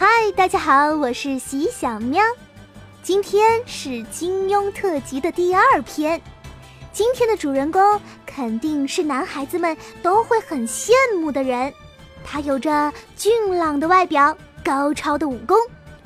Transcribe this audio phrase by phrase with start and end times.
[0.00, 2.22] 嗨，大家好，我是喜小喵。
[3.02, 6.22] 今天是金庸特辑的第二篇。
[6.92, 11.74] 今天的主人公肯定是男孩子们都会很羡慕的人。
[12.24, 15.58] 他有着俊朗的外表、高超的武功、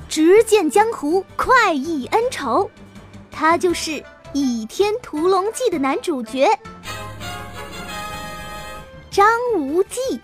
[0.09, 2.67] 直剑江湖、快意恩仇。
[3.29, 3.91] 他就是
[4.33, 6.49] 《倚天屠龙记》的男主角
[9.11, 10.19] 张无忌。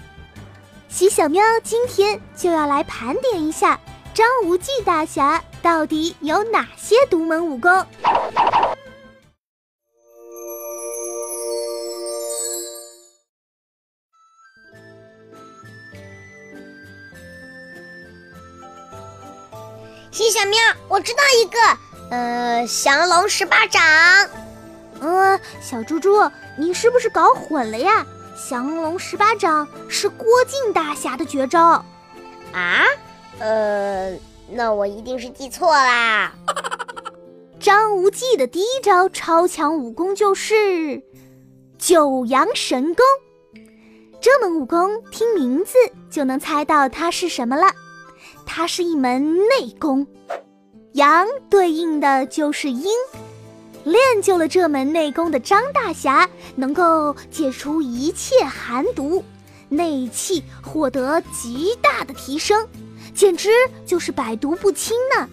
[0.99, 3.79] 喜小喵今天就要来盘点一下
[4.13, 7.71] 张无忌大侠到底有哪些独门武功。
[20.11, 21.57] 喜小喵，我知道一个，
[22.11, 23.81] 呃，降龙十八掌。
[24.99, 28.05] 呃，小猪猪，你是不是搞混了呀？
[28.47, 31.83] 降龙十八掌是郭靖大侠的绝招，
[32.51, 32.83] 啊？
[33.37, 34.17] 呃，
[34.49, 36.33] 那我一定是记错啦。
[37.59, 41.03] 张无忌的第一招超强武功就是
[41.77, 43.05] 九阳神功。
[44.19, 45.73] 这门武功听名字
[46.09, 47.67] 就能猜到它是什么了，
[48.45, 50.07] 它是一门内功，
[50.93, 52.91] 阳对应的就是阴。
[53.89, 59.23] 练就了这门内功的张大侠，能够解除一切寒毒，
[59.67, 62.67] 内气获得极大的提升，
[63.15, 63.49] 简直
[63.85, 65.27] 就是百毒不侵呢。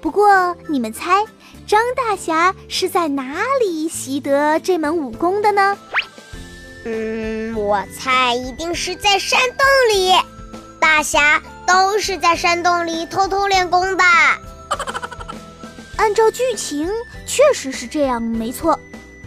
[0.00, 1.24] 不过，你们猜
[1.66, 5.76] 张大侠是在哪里习得这门武功的呢？
[6.84, 10.12] 嗯，我猜一定是在山洞里。
[10.80, 14.04] 大侠都是在山洞里偷偷练功的。
[16.08, 16.90] 按照剧情，
[17.26, 18.80] 确实是这样，没错。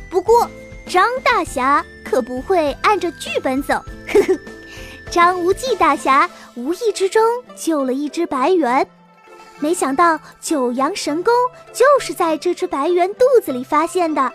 [0.09, 0.49] 不过，
[0.87, 3.75] 张大侠可不会按着剧本走。
[4.07, 4.39] 呵呵，
[5.07, 7.21] 张无忌大侠无意之中
[7.55, 8.85] 救了一只白猿，
[9.59, 11.31] 没想到九阳神功
[11.71, 14.33] 就是在这只白猿肚子里发现的。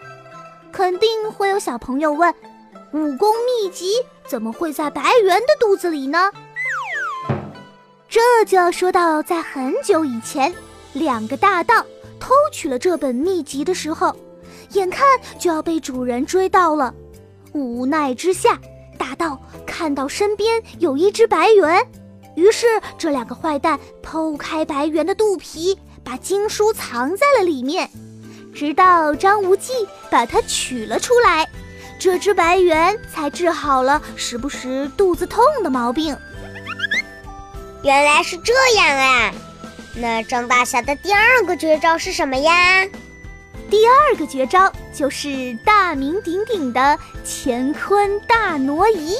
[0.71, 2.33] 肯定会有小朋友问：
[2.93, 3.95] 武功秘籍
[4.25, 6.31] 怎么会在白猿的肚子里呢？
[8.09, 10.55] 这就要说到在很久以前，
[10.93, 11.85] 两个大盗。
[12.19, 14.15] 偷取了这本秘籍的时候，
[14.73, 15.07] 眼看
[15.39, 16.95] 就要被主人追到了。
[17.53, 18.61] 无奈之下，
[18.99, 21.87] 大盗看到身边有一只白猿，
[22.35, 22.67] 于是
[22.99, 27.89] 这两个坏蛋剖开白猿的肚皮，把经书藏在了里面。
[28.55, 29.73] 直到张无忌
[30.11, 31.47] 把它取了出来，
[31.99, 36.17] 这只白猿才治好了时不时肚子痛的毛病。
[37.83, 39.33] 原来是这样啊！
[39.99, 42.87] 那张大侠的第二个绝招是什么呀？
[43.71, 49.17] 第二个绝招就是大名鼎鼎的乾坤大挪移。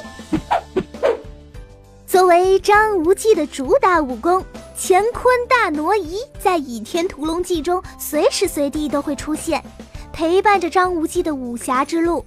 [2.07, 4.45] 作为张无忌的主打武功，
[4.79, 9.63] 乾坤大挪移在《倚天屠龙记》中随时随地都会出现，
[10.13, 12.25] 陪伴着张无忌的武侠之路。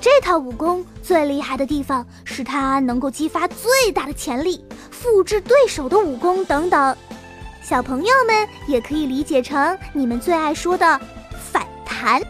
[0.00, 6.96] 这套武功最厉害的地方是它能够激发最大的潜力，复制对手的武功等等。
[7.62, 11.00] 小朋友们也可以理解成你们最爱说的
[11.50, 12.20] 反弹。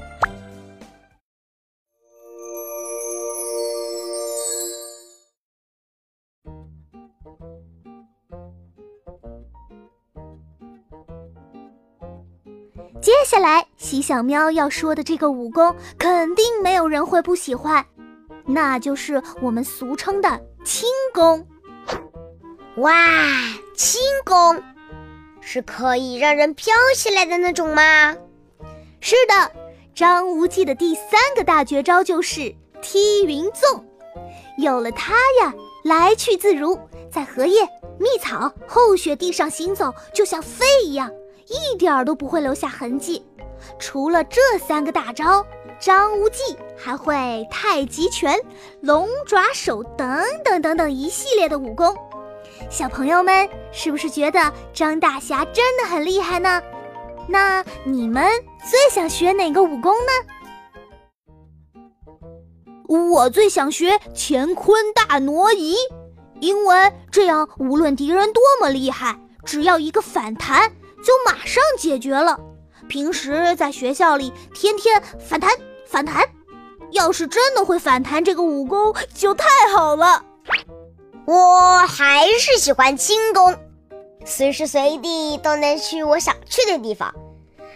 [13.01, 17.85] 接下来，喜小喵要说的这个武功，肯定没有人会不喜欢，
[18.45, 21.45] 那就是我们俗称的轻功。
[22.77, 22.93] 哇，
[23.75, 24.63] 轻功！
[25.45, 28.17] 是可以让人飘起来的那种吗？
[29.01, 29.53] 是的，
[29.95, 31.05] 张无忌的第三
[31.37, 33.85] 个大绝招就是踢云纵。
[34.57, 36.79] 有了它呀，来去自如，
[37.11, 37.63] 在荷叶、
[37.99, 41.11] 蜜草、厚雪地上行走，就像飞一样，
[41.49, 43.27] 一点儿都不会留下痕迹。
[43.79, 45.45] 除了这三个大招，
[45.81, 48.39] 张无忌还会太极拳、
[48.81, 51.95] 龙爪手等等等等一系列的武功。
[52.71, 56.63] 小朋友们是不是觉得张大侠真的很厉害呢？
[57.29, 58.25] 那你们
[58.69, 60.13] 最想学哪个武功呢？
[63.11, 65.77] 我最想学乾坤大挪移，
[66.41, 70.71] 因为这样无论敌人多么厉害，只要一个反弹
[71.03, 72.39] 就马上解决了。
[72.89, 75.51] 平时在学校里天天反弹
[75.87, 76.29] 反弹，
[76.91, 80.25] 要是真的会反弹这个武功就太好了。
[81.25, 83.57] 我还是喜欢轻功，
[84.25, 87.15] 随时随地都能去我想去的地方。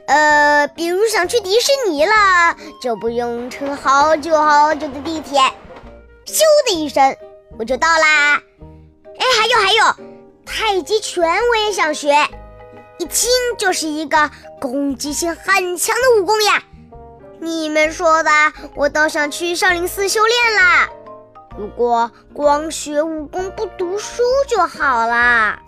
[0.06, 5.40] 呃，比如想去迪士尼了，就不用乘好久好久的地铁，
[6.26, 7.16] 咻的一声
[7.58, 8.42] 我就到啦。
[9.18, 10.04] 哎，还有还有，
[10.44, 12.14] 太极拳我也想学，
[12.98, 13.28] 一听
[13.58, 16.62] 就是一个攻击性很强的武功呀。
[17.40, 18.30] 你们说的，
[18.74, 20.88] 我倒想去少林寺修炼啦。
[21.58, 25.58] 如果光学武功不读书就好啦。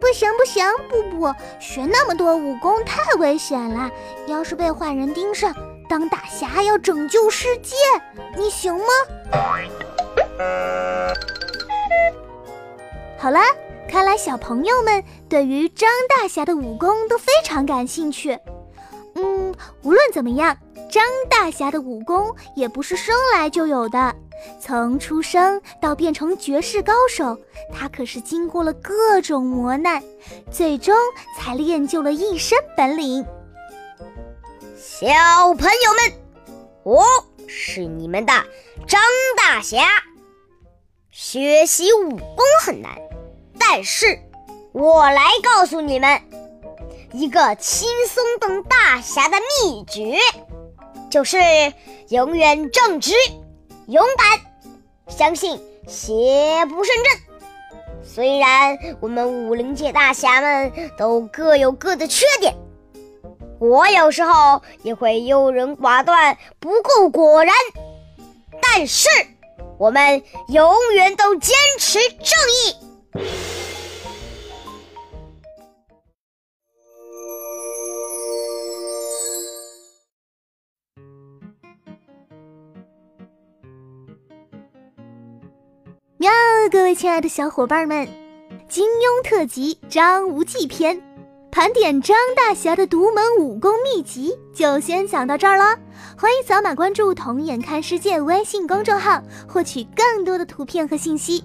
[0.00, 3.90] 不行不行，布布，学那么多武功太危险了。
[4.26, 5.54] 要是被坏人盯上，
[5.88, 7.76] 当大侠要拯救世界，
[8.36, 8.84] 你行吗？
[13.18, 13.38] 好了，
[13.88, 18.38] 看来小朋友们对于张大侠的武功都非常感兴趣。
[19.14, 20.56] 嗯，无论怎么样，
[20.88, 24.14] 张大侠的武功也不是生来就有的。
[24.58, 27.38] 从出生到变成绝世高手，
[27.72, 30.02] 他可是经过了各种磨难，
[30.50, 30.96] 最终
[31.36, 33.24] 才练就了一身本领。
[34.78, 35.06] 小
[35.58, 36.12] 朋友们，
[36.84, 37.04] 我
[37.46, 38.32] 是你们的
[38.86, 39.00] 张
[39.36, 39.84] 大侠。
[41.10, 42.96] 学习武功很难，
[43.58, 44.18] 但是
[44.72, 46.18] 我来告诉你们
[47.12, 50.18] 一个轻松当大侠的秘诀，
[51.10, 51.36] 就是
[52.08, 53.12] 永远正直。
[53.86, 54.40] 勇敢，
[55.08, 58.04] 相信邪不胜正。
[58.04, 62.54] 虽然我们武林界大侠们都各有各的缺点，
[63.58, 67.52] 我有时候也会优柔寡断、不够果然，
[68.62, 69.08] 但是
[69.76, 73.59] 我们永远都坚持正义。
[86.68, 88.06] 各位亲爱的小伙伴们，
[88.68, 90.96] 金庸特辑《张无忌篇》，
[91.50, 95.76] 盘点张大侠的独门武功秘籍，就先讲到这儿了。
[96.16, 101.42] 欢迎扫码关注“童眼看世界”微信公众号，获取更多的图片和信息。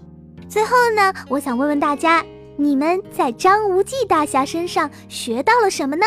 [0.48, 2.24] 最后呢，我想问问大家，
[2.58, 6.06] 你们在张无忌大侠身上学到了什么呢？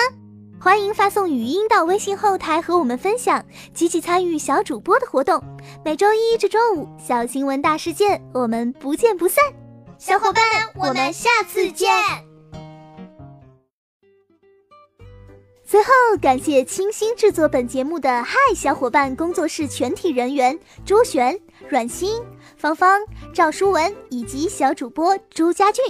[0.61, 5.41] 欢迎发送语音到微信后台和我们分享，积极参与小主播的活动。
[5.85, 9.45] 每周一至周五，小新闻大事件，我们不见不散。
[9.99, 10.45] 小伙伴
[10.75, 11.89] 们，我们下次见。
[15.65, 21.39] 最后，感谢清新制作本节目的嗨小伙伴工作室全体人员：周璇、
[21.69, 22.21] 阮欣、
[22.57, 23.01] 芳芳、
[23.33, 25.85] 赵书文以及小主播朱家俊。